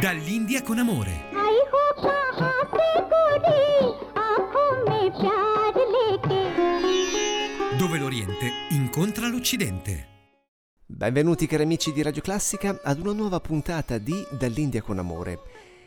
[0.00, 1.24] Dall'India con amore.
[7.76, 10.06] Dove l'Oriente incontra l'Occidente.
[10.86, 15.40] Benvenuti cari amici di Radio Classica ad una nuova puntata di Dall'India con amore,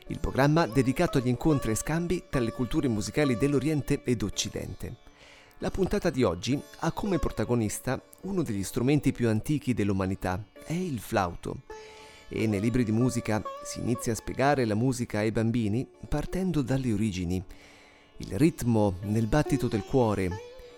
[0.07, 4.95] il programma dedicato agli incontri e scambi tra le culture musicali dell'Oriente ed Occidente.
[5.59, 10.99] La puntata di oggi ha come protagonista uno degli strumenti più antichi dell'umanità, è il
[10.99, 11.61] flauto.
[12.33, 16.93] E nei libri di musica si inizia a spiegare la musica ai bambini partendo dalle
[16.93, 17.43] origini.
[18.17, 20.29] Il ritmo nel battito del cuore,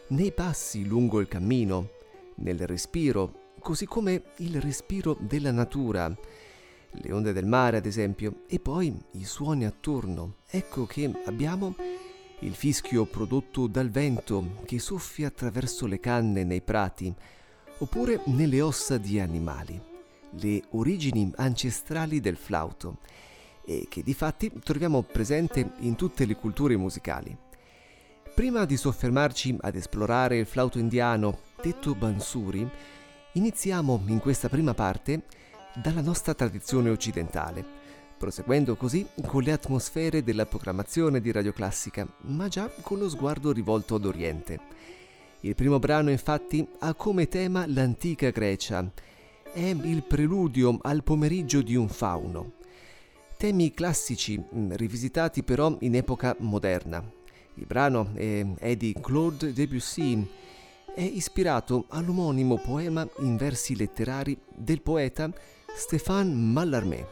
[0.07, 1.89] nei passi lungo il cammino,
[2.37, 6.11] nel respiro, così come il respiro della natura,
[6.89, 10.37] le onde del mare ad esempio, e poi i suoni attorno.
[10.49, 11.75] Ecco che abbiamo
[12.39, 17.13] il fischio prodotto dal vento che soffia attraverso le canne nei prati,
[17.77, 19.79] oppure nelle ossa di animali,
[20.39, 22.97] le origini ancestrali del flauto,
[23.65, 27.35] e che di fatti troviamo presente in tutte le culture musicali.
[28.35, 32.67] Prima di soffermarci ad esplorare il flauto indiano, detto bansuri,
[33.33, 35.23] iniziamo in questa prima parte
[35.75, 37.63] dalla nostra tradizione occidentale,
[38.17, 43.51] proseguendo così con le atmosfere della programmazione di Radio Classica, ma già con lo sguardo
[43.51, 44.59] rivolto ad Oriente.
[45.41, 48.89] Il primo brano infatti ha come tema l'antica Grecia,
[49.53, 52.53] è il preludio al pomeriggio di un fauno.
[53.37, 57.03] Temi classici, mh, rivisitati però in epoca moderna.
[57.55, 60.27] Il brano è, di Claude Debussy,
[60.95, 65.31] è ispirato all'omonimo poema in versi letterari del poeta
[65.75, 67.07] Stéphane Mallarmé.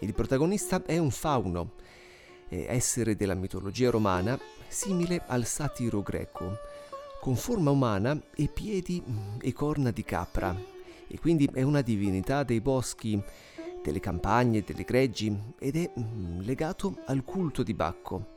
[0.00, 1.72] Il protagonista è un fauno,
[2.48, 4.38] essere della mitologia romana
[4.68, 6.58] simile al satiro greco,
[7.20, 10.78] con forma umana e piedi mm, e corna di capra,
[11.10, 13.20] e quindi è una divinità dei boschi,
[13.82, 18.36] delle campagne, delle greggi ed è mm, legato al culto di Bacco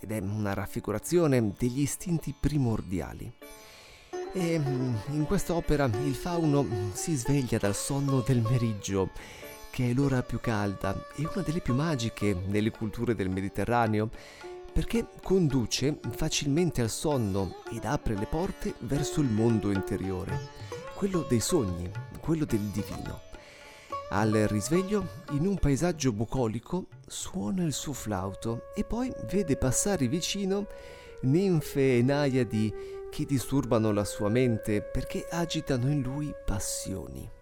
[0.00, 3.32] ed è una raffigurazione degli istinti primordiali.
[4.32, 9.10] E mm, in quest'opera il fauno mm, si sveglia dal sonno del meriggio,
[9.70, 14.10] che è l'ora più calda e una delle più magiche nelle culture del Mediterraneo,
[14.72, 20.38] perché conduce facilmente al sonno ed apre le porte verso il mondo interiore,
[21.00, 21.90] quello dei sogni,
[22.20, 23.22] quello del divino.
[24.10, 30.66] Al risveglio, in un paesaggio bucolico, suona il suo flauto e poi vede passare vicino
[31.22, 32.74] ninfe e naiadi
[33.10, 37.39] che disturbano la sua mente perché agitano in lui passioni.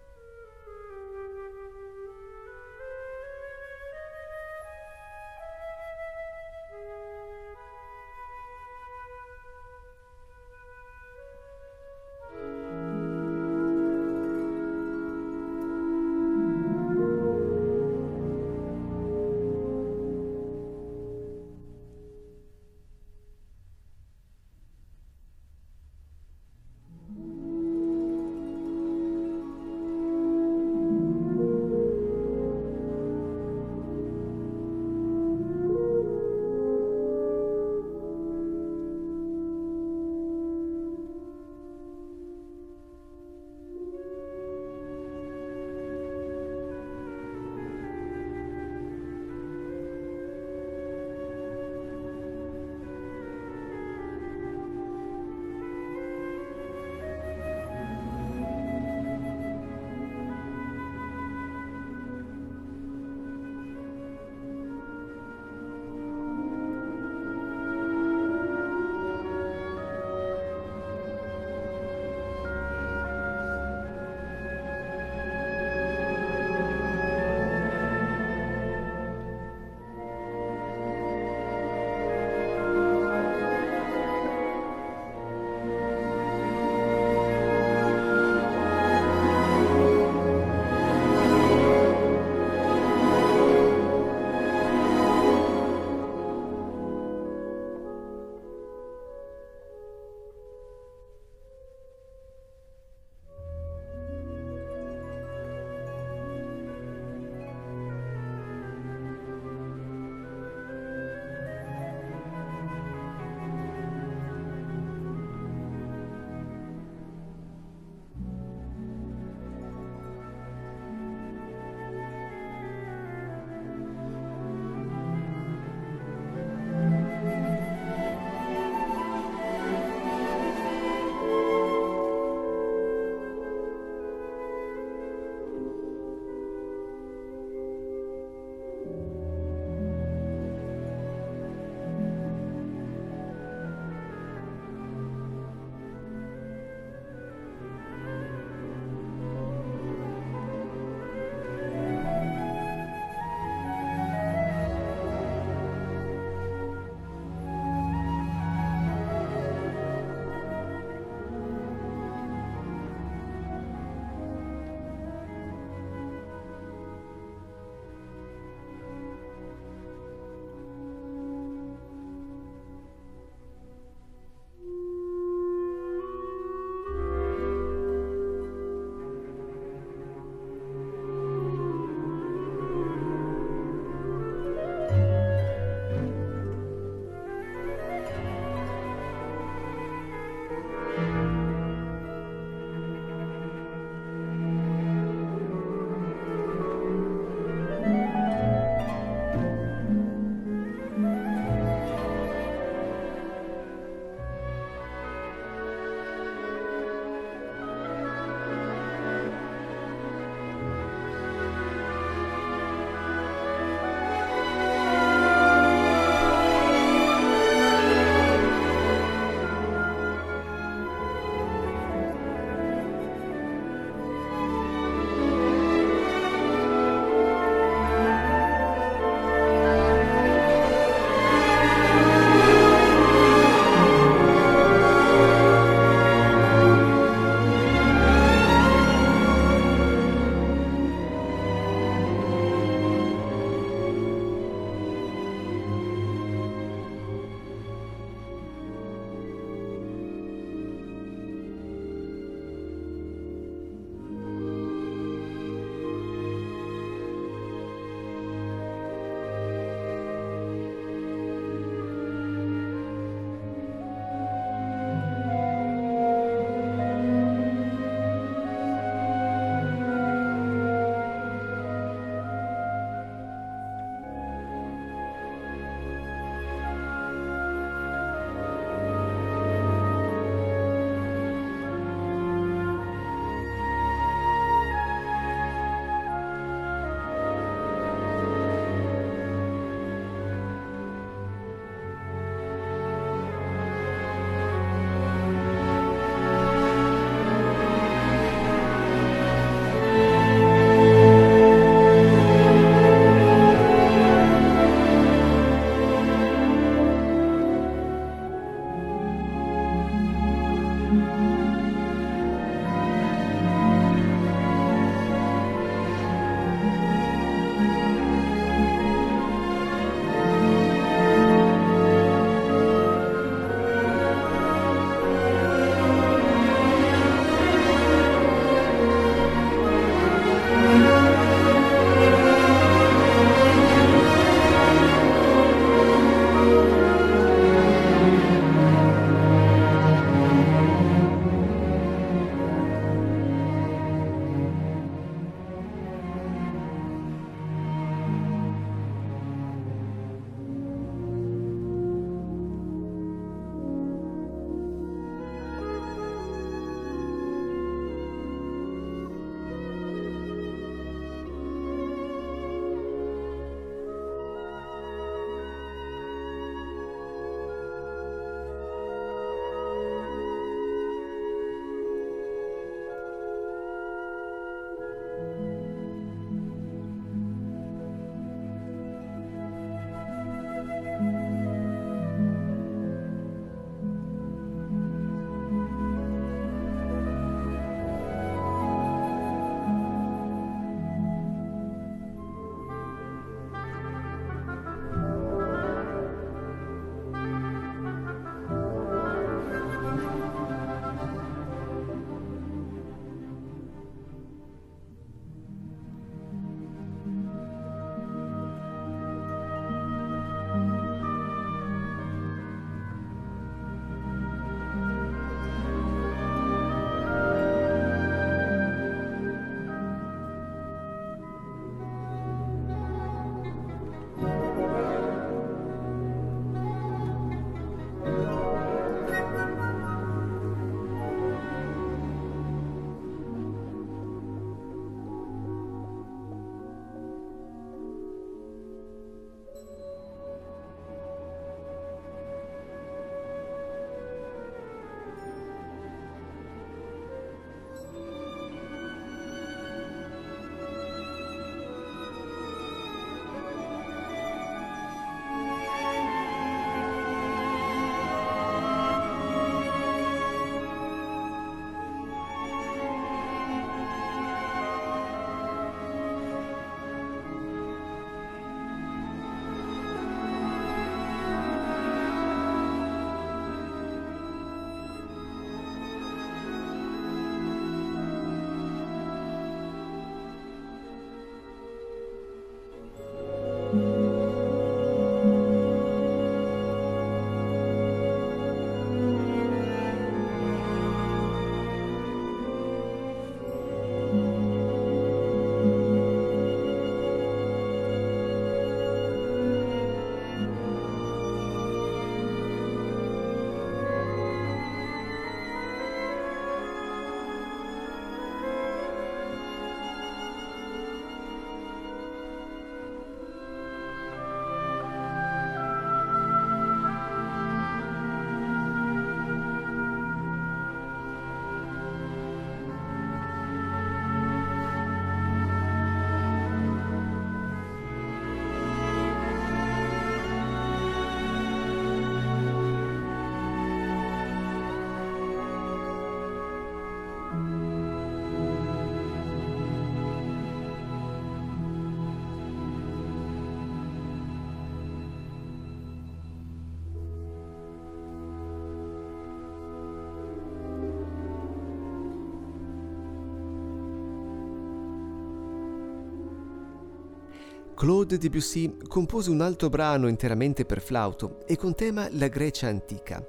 [557.79, 563.25] Claude Debussy compose un altro brano interamente per flauto e con tema la Grecia antica,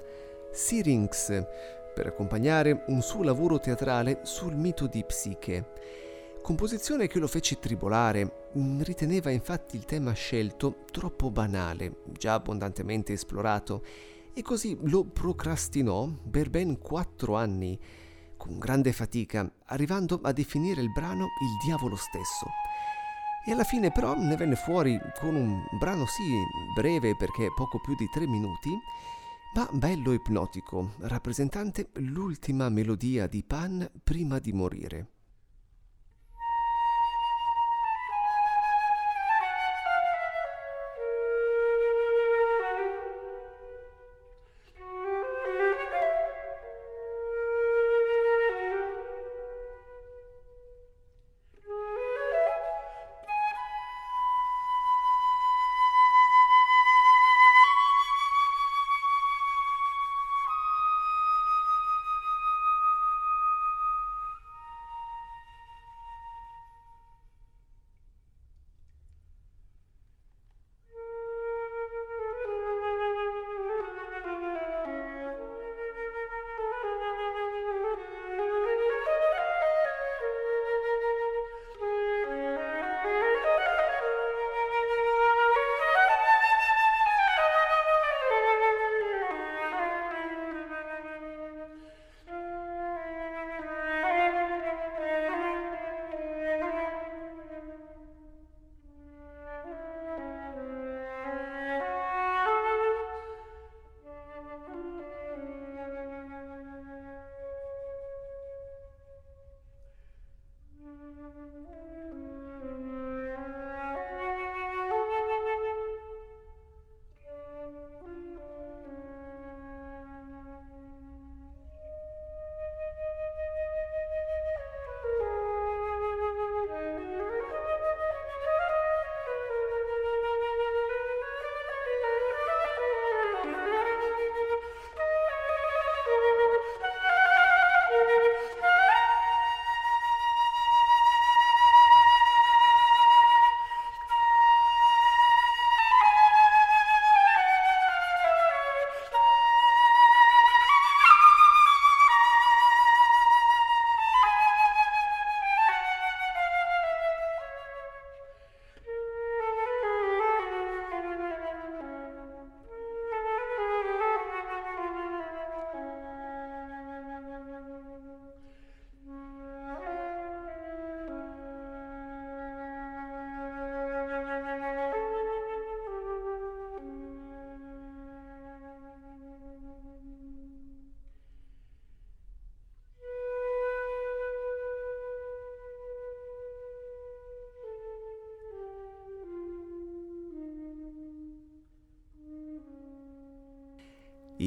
[0.51, 1.41] Syrinx,
[1.95, 5.71] per accompagnare un suo lavoro teatrale sul mito di Psiche.
[6.41, 13.85] Composizione che lo fece tribolare, riteneva infatti il tema scelto troppo banale, già abbondantemente esplorato,
[14.33, 17.79] e così lo procrastinò per ben quattro anni,
[18.35, 22.47] con grande fatica, arrivando a definire il brano il diavolo stesso.
[23.43, 26.21] E alla fine però ne venne fuori con un brano sì
[26.75, 28.69] breve perché poco più di tre minuti,
[29.55, 35.10] ma bello ipnotico, rappresentante l'ultima melodia di Pan prima di morire.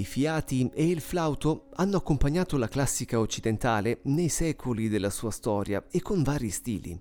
[0.04, 5.82] I fiati e il flauto hanno accompagnato la classica occidentale nei secoli della sua storia
[5.90, 7.00] e con vari stili.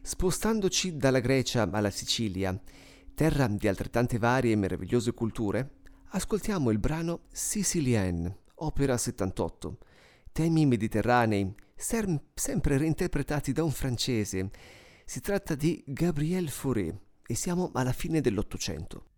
[0.00, 2.58] Spostandoci dalla Grecia alla Sicilia,
[3.14, 5.80] terra di altrettante varie e meravigliose culture,
[6.12, 9.78] ascoltiamo il brano Sicilienne, opera 78,
[10.32, 14.50] temi mediterranei, sem- sempre reinterpretati da un francese.
[15.04, 19.08] Si tratta di Gabriel Fauré e siamo alla fine dell'Ottocento.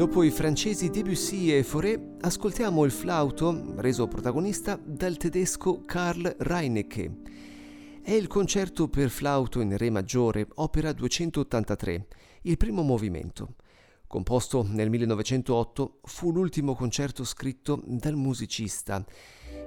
[0.00, 7.16] Dopo i francesi Debussy e Fauré, ascoltiamo il flauto reso protagonista dal tedesco Karl Reinecke.
[8.00, 12.06] È il concerto per flauto in Re maggiore, opera 283,
[12.44, 13.56] il primo movimento.
[14.06, 19.04] Composto nel 1908, fu l'ultimo concerto scritto dal musicista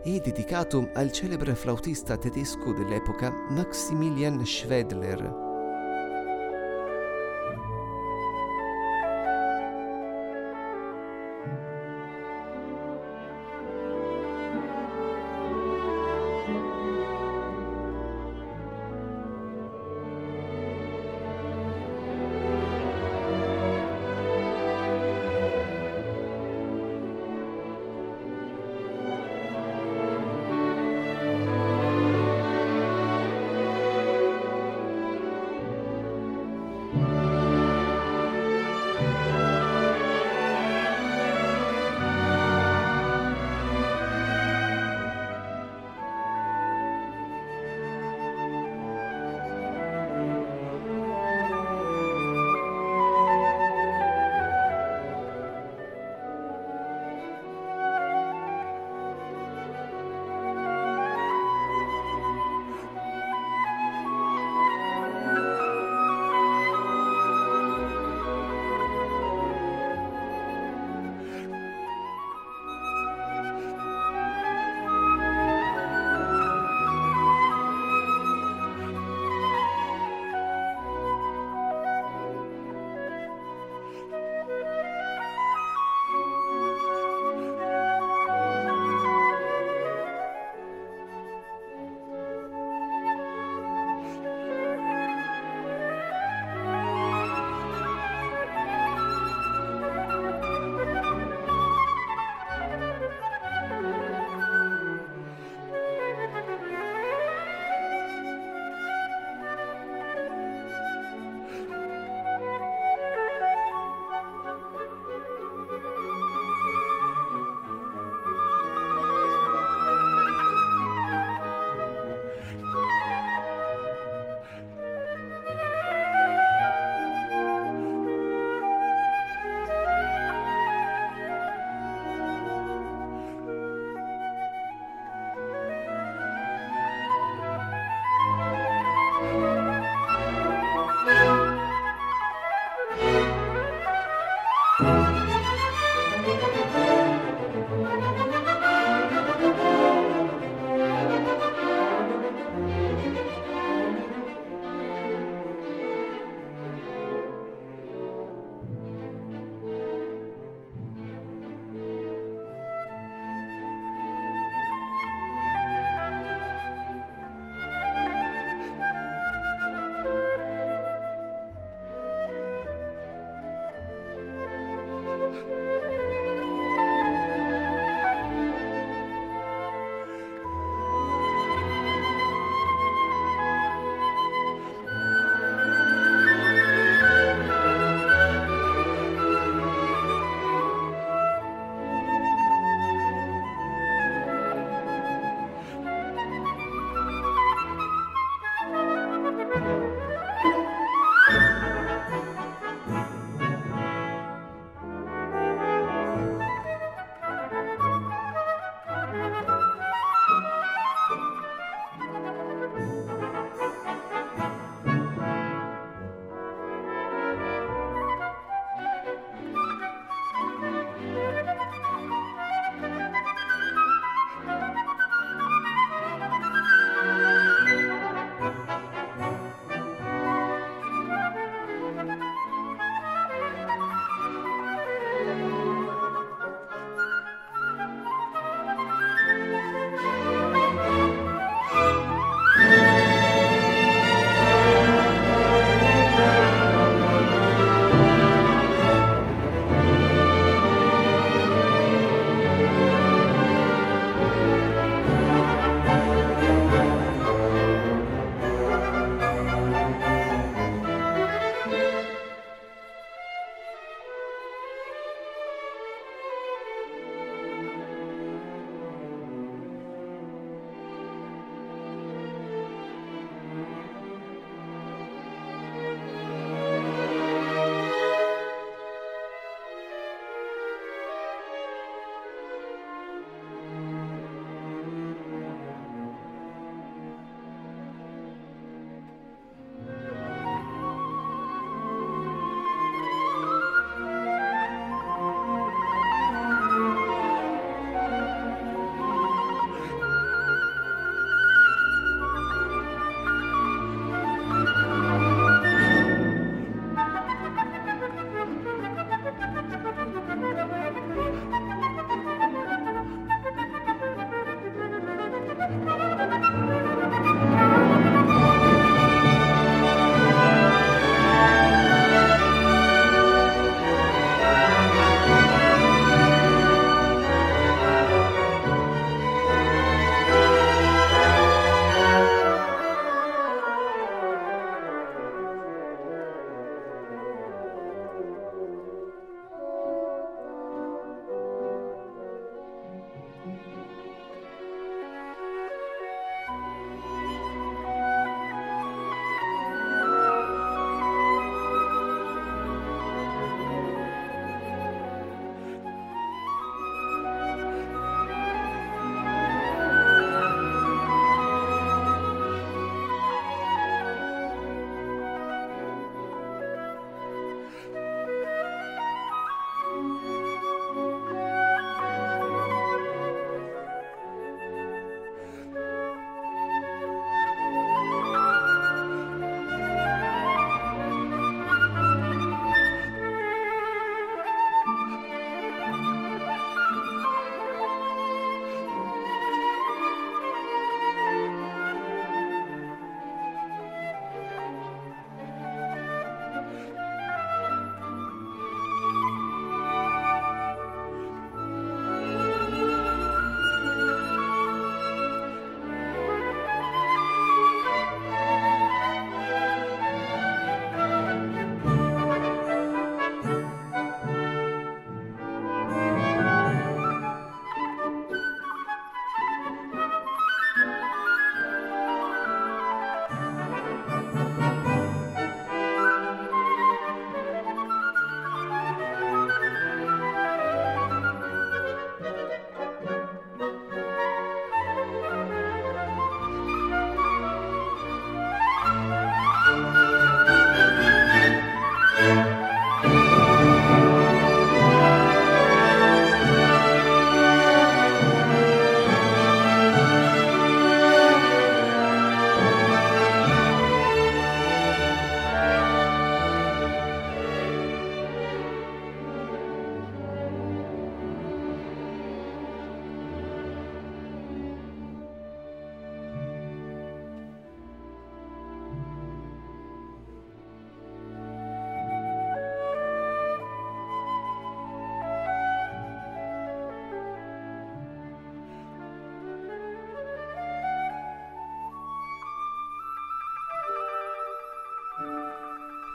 [0.04, 5.43] e dedicato al celebre flautista tedesco dell'epoca Maximilian Schwedler.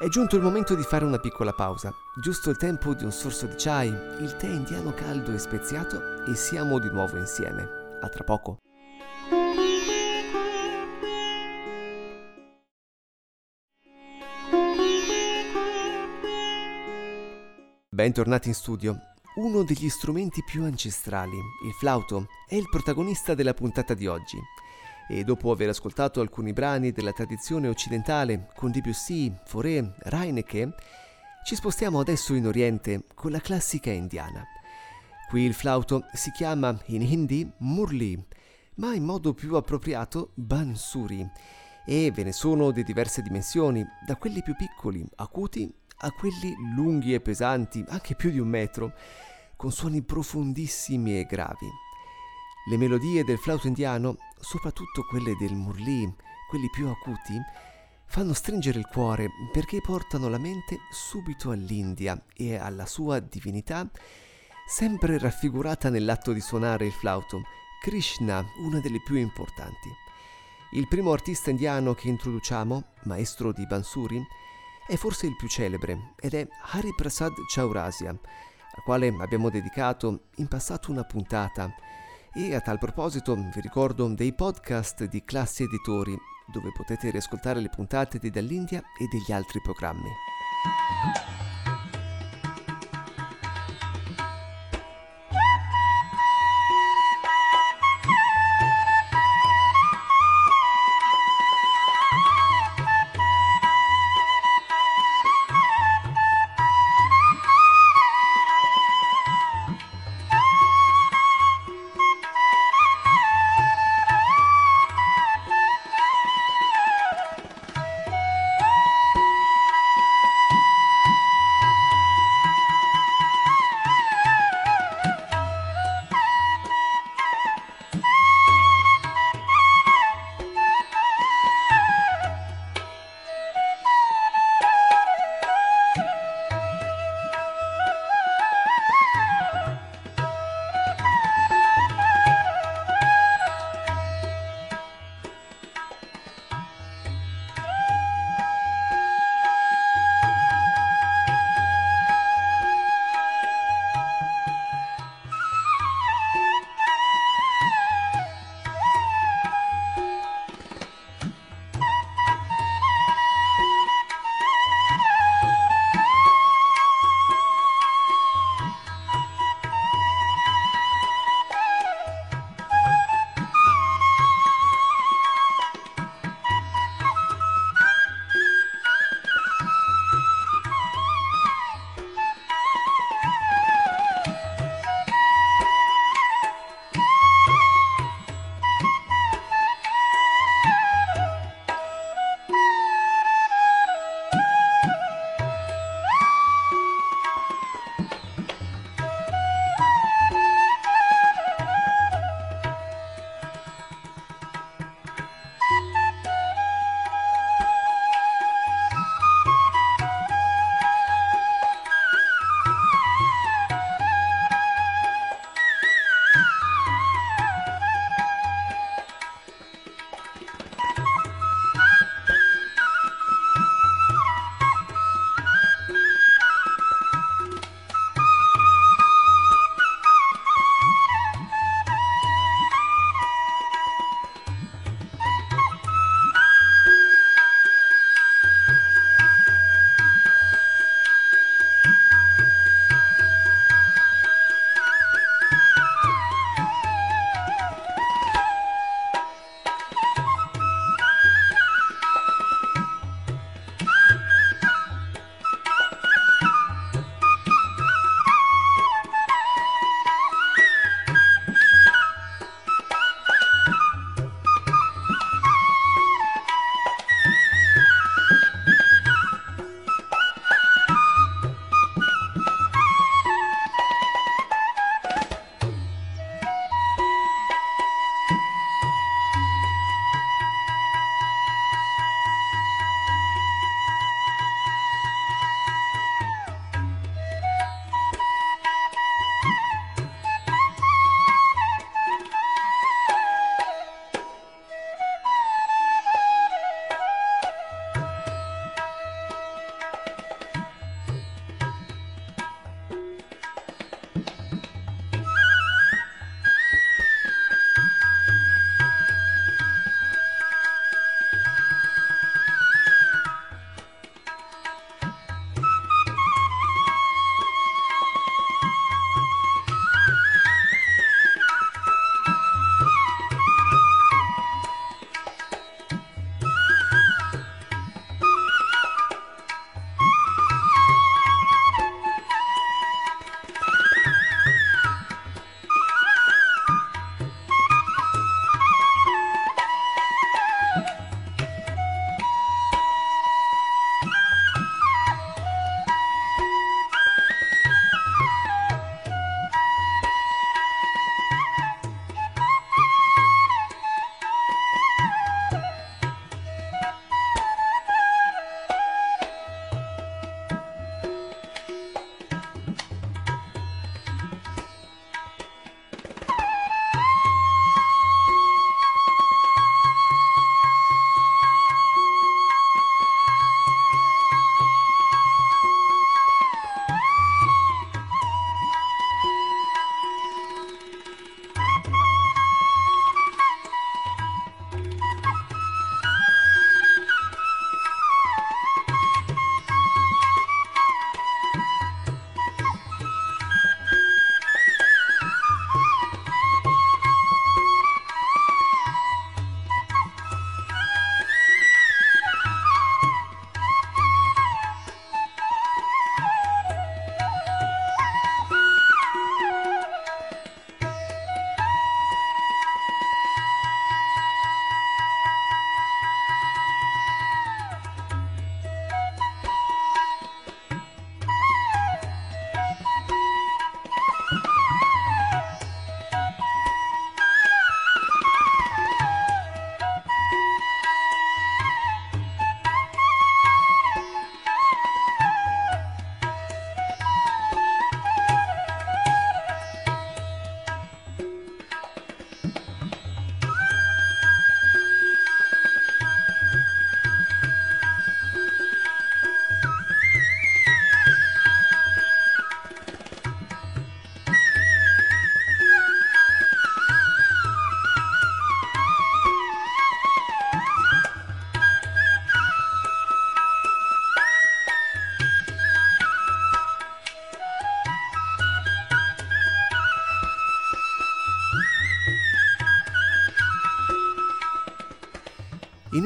[0.08, 3.44] È giunto il momento di fare una piccola pausa, giusto il tempo di un sorso
[3.44, 7.68] di chai, il tè indiano caldo e speziato e siamo di nuovo insieme.
[8.00, 8.56] A tra poco.
[17.90, 18.96] Bentornati in studio.
[19.34, 24.38] Uno degli strumenti più ancestrali, il flauto, è il protagonista della puntata di oggi.
[25.10, 30.74] E dopo aver ascoltato alcuni brani della tradizione occidentale con Debussy, Fauré, Reinecke,
[31.44, 34.44] ci spostiamo adesso in Oriente con la classica indiana.
[35.30, 38.22] Qui il flauto si chiama in hindi Murli,
[38.74, 41.26] ma in modo più appropriato Bansuri,
[41.86, 47.14] e ve ne sono di diverse dimensioni, da quelli più piccoli, acuti, a quelli lunghi
[47.14, 48.92] e pesanti, anche più di un metro,
[49.56, 51.66] con suoni profondissimi e gravi.
[52.68, 56.12] Le melodie del flauto indiano, soprattutto quelle del Murli,
[56.48, 57.40] quelli più acuti,
[58.06, 63.88] fanno stringere il cuore perché portano la mente subito all'India e alla sua divinità,
[64.66, 67.42] sempre raffigurata nell'atto di suonare il flauto,
[67.80, 69.88] Krishna, una delle più importanti.
[70.72, 74.22] Il primo artista indiano che introduciamo, maestro di Bansuri,
[74.86, 80.48] è forse il più celebre ed è Hari Prasad Chaurasia, al quale abbiamo dedicato in
[80.48, 81.74] passato una puntata.
[82.40, 87.68] E a tal proposito vi ricordo dei podcast di Classi Editori, dove potete riascoltare le
[87.68, 90.08] puntate di Dall'India e degli altri programmi.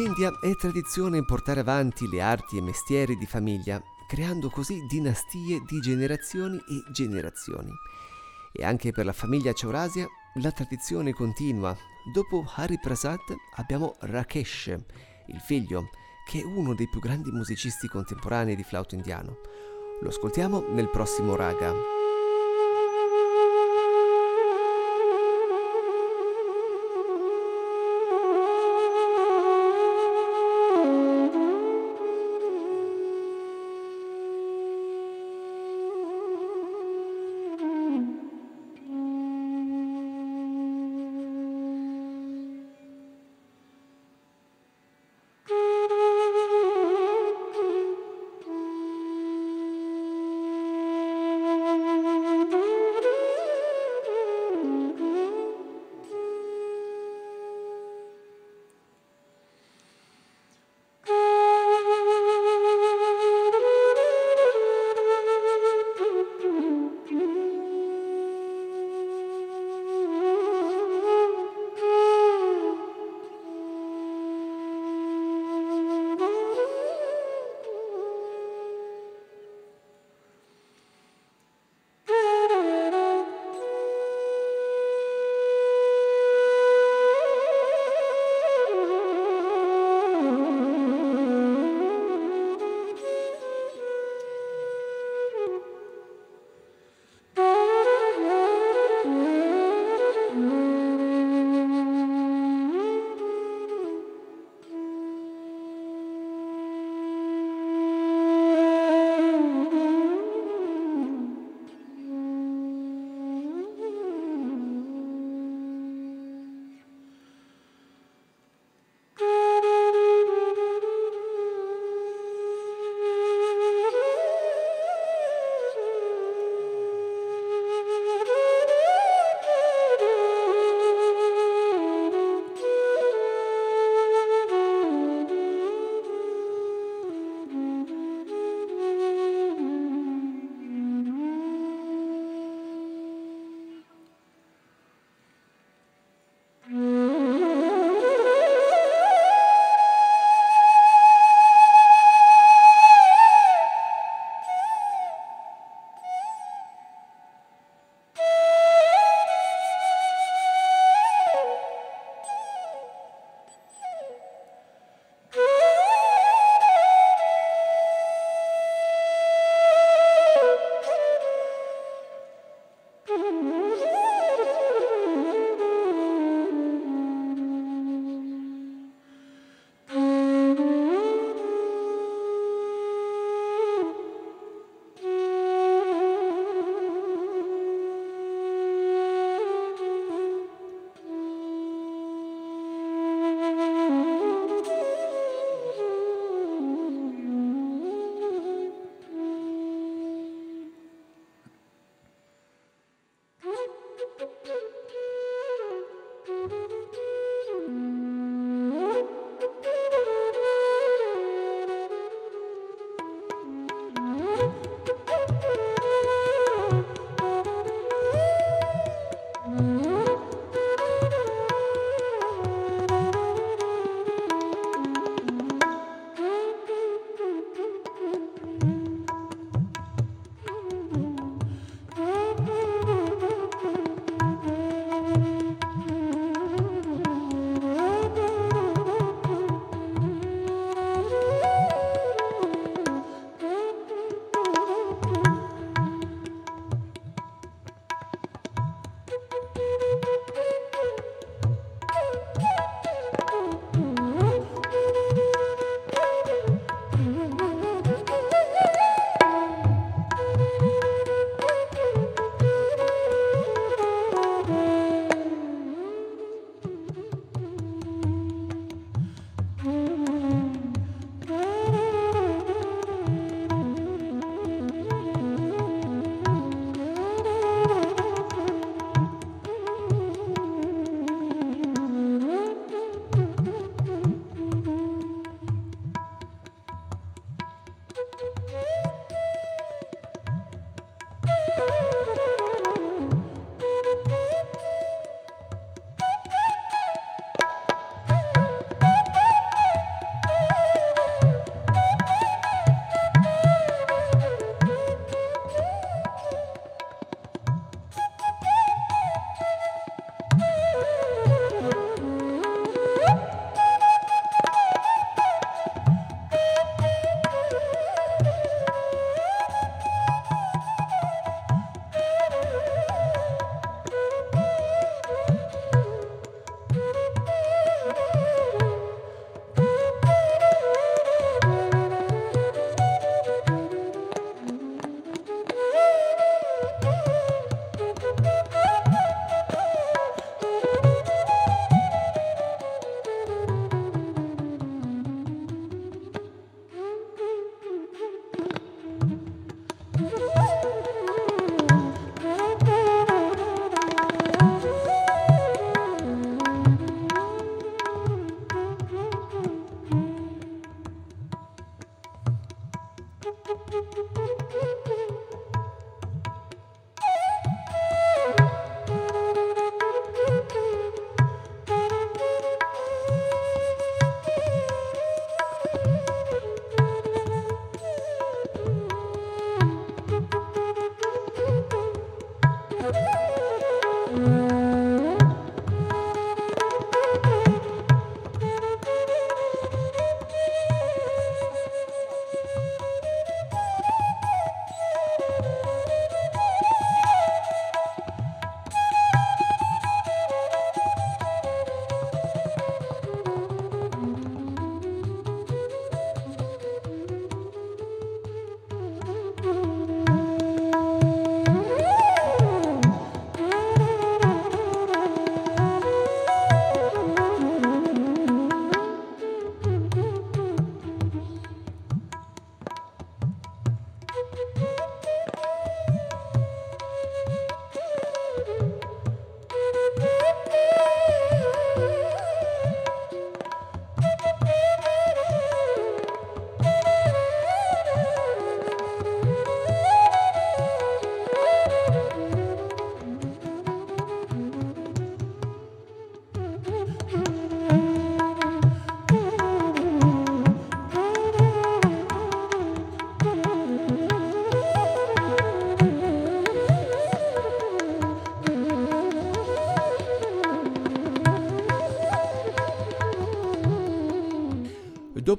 [0.03, 5.79] India è tradizione portare avanti le arti e mestieri di famiglia, creando così dinastie di
[5.79, 7.71] generazioni e generazioni.
[8.53, 11.77] E anche per la famiglia Chaurasia la tradizione continua.
[12.13, 13.21] Dopo Hari Prasad
[13.55, 14.77] abbiamo Rakesh,
[15.29, 15.91] il figlio,
[16.27, 19.39] che è uno dei più grandi musicisti contemporanei di flauto indiano.
[20.01, 22.02] Lo ascoltiamo nel prossimo raga.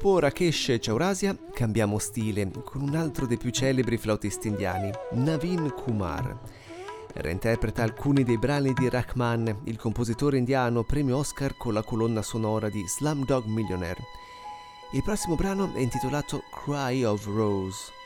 [0.04, 5.72] Dopo Rakesh e Chaurasia cambiamo stile con un altro dei più celebri flautisti indiani, Navin
[5.74, 6.42] Kumar.
[7.14, 12.68] Reinterpreta alcuni dei brani di Rahman, il compositore indiano premio Oscar con la colonna sonora
[12.68, 14.04] di Slumdog Millionaire.
[14.92, 18.03] Il prossimo brano è intitolato Cry of Rose.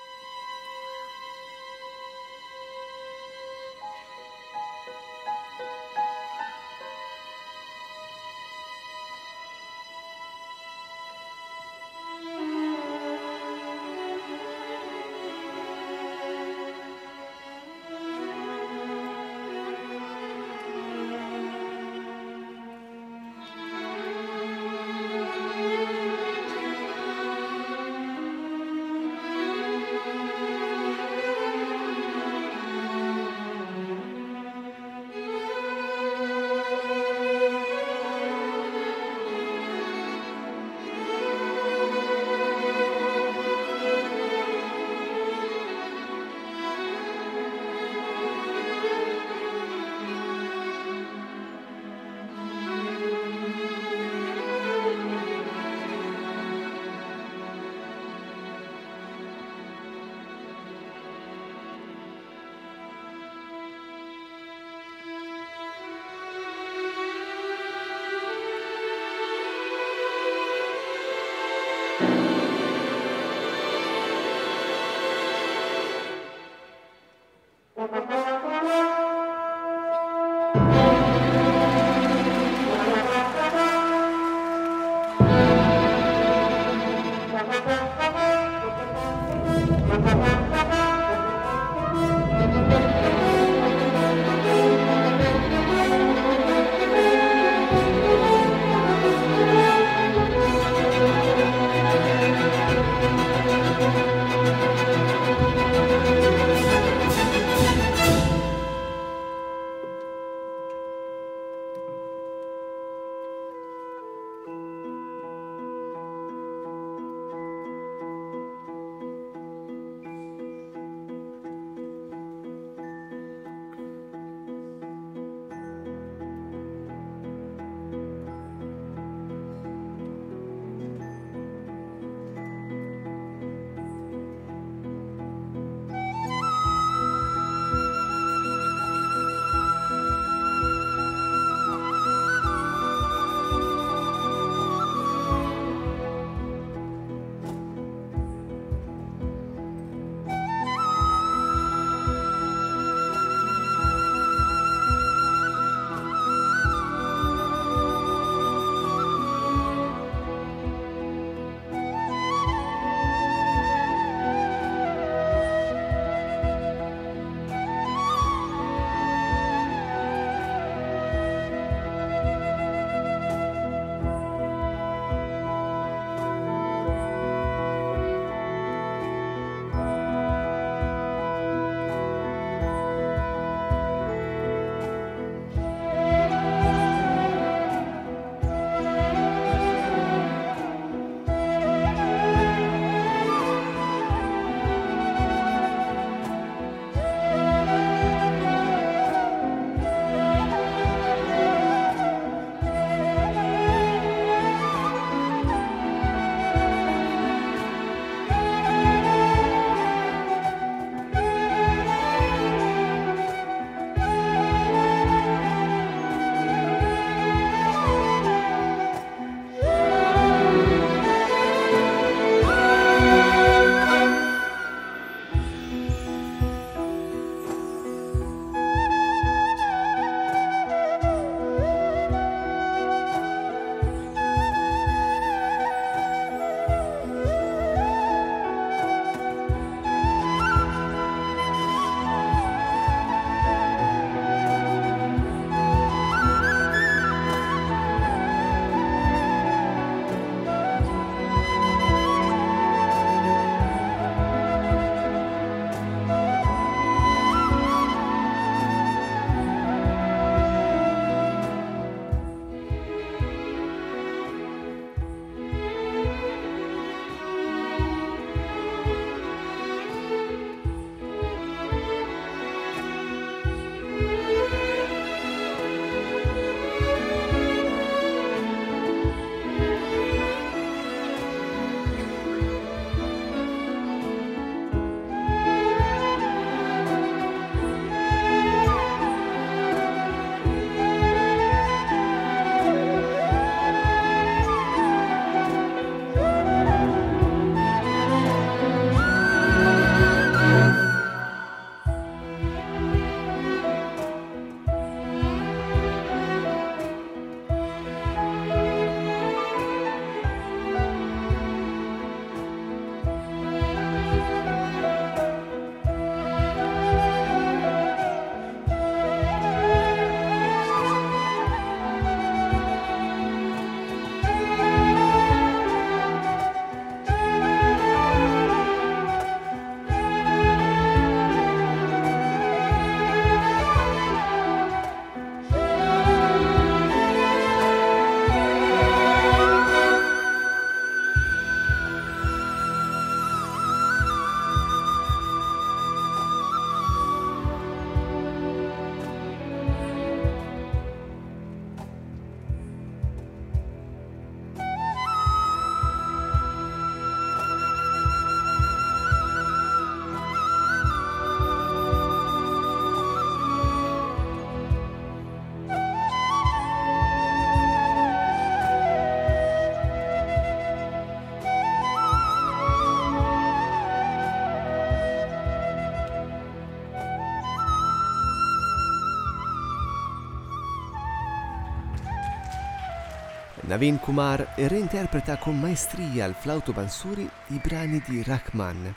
[383.78, 388.92] Navin Kumar reinterpreta con maestria al flauto bansuri i brani di Rahman.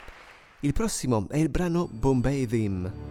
[0.61, 3.10] Il prossimo è il brano Bombay Dhim.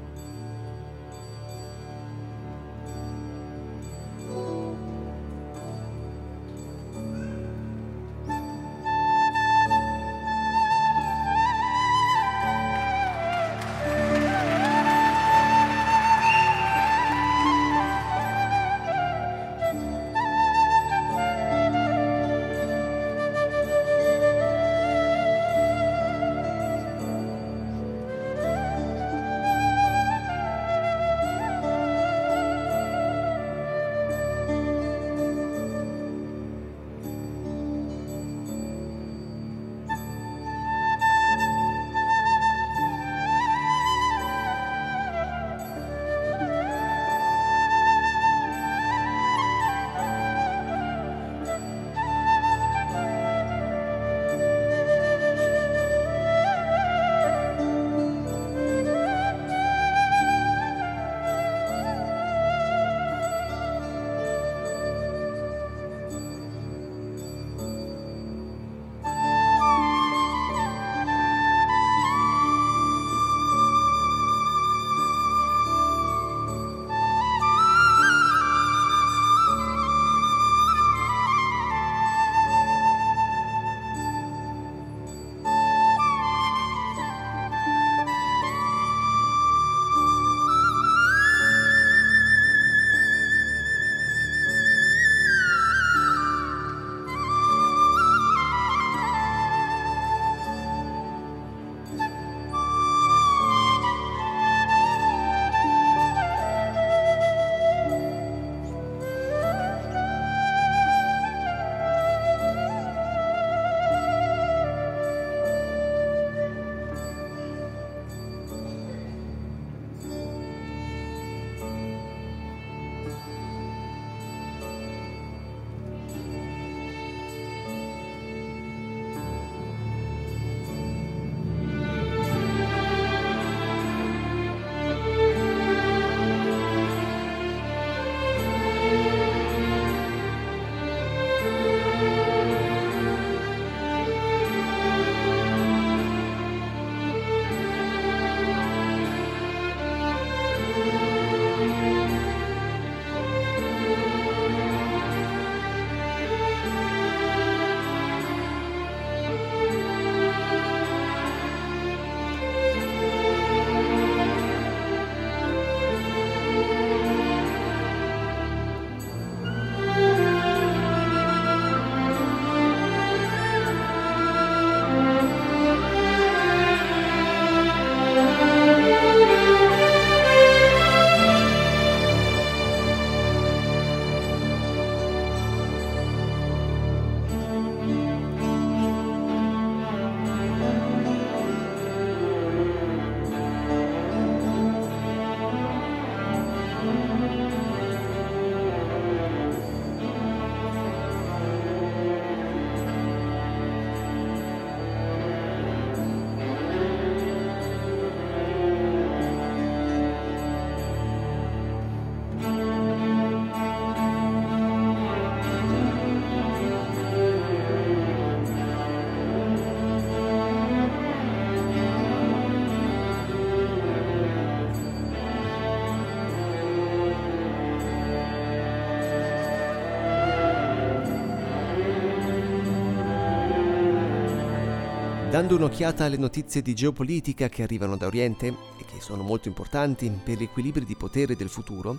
[235.41, 240.11] Dando un'occhiata alle notizie di geopolitica che arrivano da Oriente e che sono molto importanti
[240.23, 241.97] per gli equilibri di potere del futuro,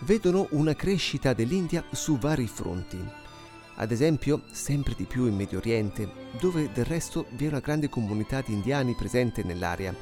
[0.00, 3.02] vedono una crescita dell'India su vari fronti.
[3.76, 6.06] Ad esempio, sempre di più in Medio Oriente,
[6.38, 9.94] dove del resto vi è una grande comunità di indiani presente nell'area,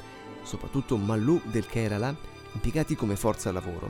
[0.43, 2.13] soprattutto Mallu del Kerala,
[2.51, 3.89] impiegati come forza lavoro.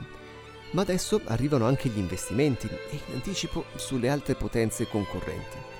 [0.74, 5.79] Ma adesso arrivano anche gli investimenti e in anticipo sulle altre potenze concorrenti.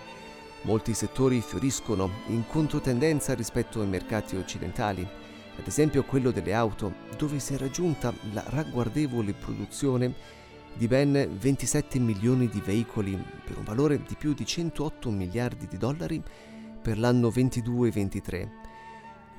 [0.62, 5.06] Molti settori fioriscono in controtendenza rispetto ai mercati occidentali,
[5.58, 10.14] ad esempio quello delle auto, dove si è raggiunta la ragguardevole produzione
[10.74, 15.78] di ben 27 milioni di veicoli per un valore di più di 108 miliardi di
[15.78, 16.22] dollari
[16.80, 18.48] per l'anno 22-23.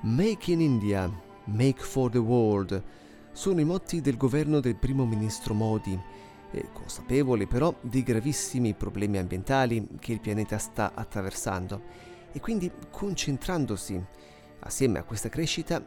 [0.01, 1.09] Make in India,
[1.45, 2.83] Make for the World
[3.31, 5.97] sono i motti del governo del primo ministro Modi
[6.51, 11.81] e consapevole però dei gravissimi problemi ambientali che il pianeta sta attraversando
[12.31, 14.01] e quindi concentrandosi
[14.59, 15.83] assieme a questa crescita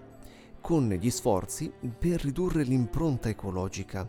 [0.61, 4.09] con gli sforzi per ridurre l'impronta ecologica,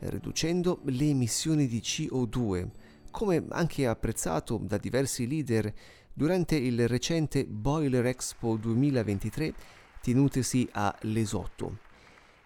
[0.00, 2.68] riducendo le emissioni di CO2,
[3.10, 5.72] come anche apprezzato da diversi leader
[6.12, 9.54] durante il recente Boiler Expo 2023
[10.02, 11.83] tenutesi a Lesotto.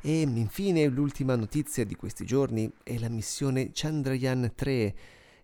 [0.01, 4.95] E infine l'ultima notizia di questi giorni è la missione Chandrayaan 3,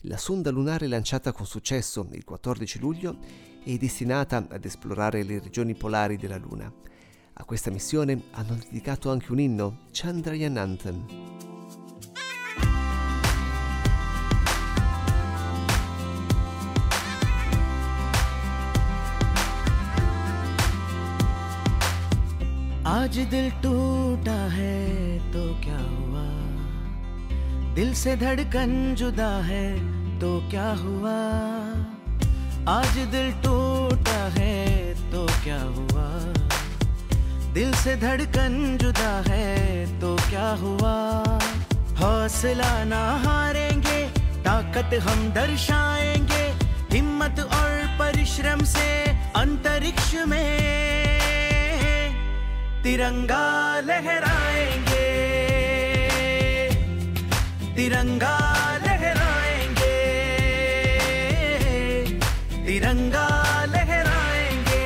[0.02, 3.18] la sonda lunare lanciata con successo il 14 luglio
[3.64, 6.72] è destinata ad esplorare le regioni polari della Luna.
[7.32, 11.04] A questa missione hanno dedicato anche un inno, Chandrayaan Anthem.
[22.86, 26.24] आज दिल टूटा है तो क्या हुआ?
[27.74, 29.74] दिल से धड़कन जुदा है
[30.20, 31.14] तो क्या हुआ?
[32.68, 36.04] आज दिल टूटा है तो क्या हुआ?
[37.54, 40.94] दिल से धड़कन जुदा है तो क्या हुआ?
[42.00, 44.02] हौसला ना हारेंगे,
[44.42, 46.44] ताकत हम दर्शाएँगे,
[46.96, 48.90] हिम्मत और परिश्रम से
[49.36, 50.74] अंतरिक्ष में।
[52.84, 53.44] तिरंगा
[53.80, 55.04] लहराएँगे।
[57.76, 58.34] तिरंगा
[58.76, 59.96] लहराएँगे।
[62.66, 63.28] तिरंगा
[63.64, 64.84] लहराएँगे।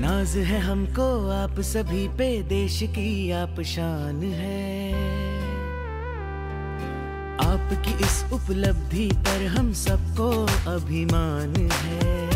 [0.00, 4.66] नाज है हमको, आप सभी पे देश की आप शान है।
[7.46, 8.05] आपकी
[8.46, 10.30] उपलब्धि पर हम सबको
[10.70, 12.28] अभिमान है।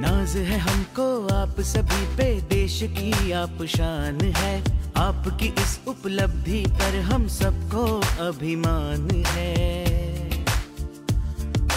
[0.00, 4.60] नाज है हमको आप सभी पे, देश की आप शान है।
[4.96, 7.84] आपकी इस उपलब्धि पर हम सबको
[8.24, 9.86] अभिमान है।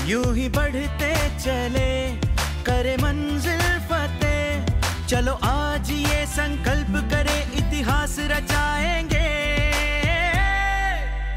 [0.10, 2.16] यूँ ही बढ़ते चले,
[2.64, 9.19] करे मंजिल फतेह। चलो आज ये संकल्प करे, इतिहास रचाएँगे।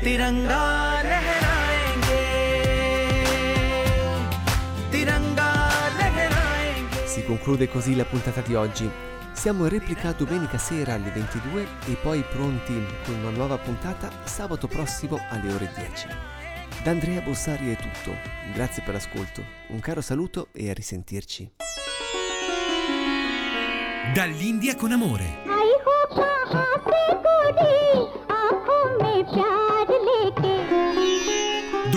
[0.03, 0.63] तिरंगा
[1.09, 2.23] लहराएंगे
[4.91, 5.51] तिरंगा
[5.99, 8.89] लहराएंगे Si conclude così la puntata di oggi.
[9.31, 12.73] Siamo in replica domenica sera alle 22 e poi pronti
[13.05, 16.07] con una nuova puntata sabato prossimo alle ore 10.
[16.83, 18.15] Da Andrea Bossari è tutto.
[18.53, 19.43] Grazie per l'ascolto.
[19.67, 21.51] Un caro saluto e a risentirci.
[24.13, 25.45] Dall'India con amore.